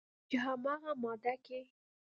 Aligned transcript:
چې 0.29 0.37
همغه 0.45 0.91
ماده 1.03 1.33
کې 1.45 1.59